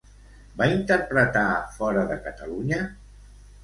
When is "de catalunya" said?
2.15-2.85